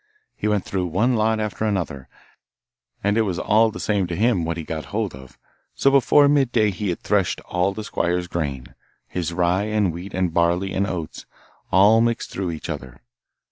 [0.35, 2.09] He went through one lot after another,
[3.03, 5.37] and it was ll the same to him what he got hold of,
[5.75, 8.73] so before midday he had threshed all the squire's grain,
[9.07, 11.27] his rye and wheat and barley and oats,
[11.71, 13.01] all mixed through each other.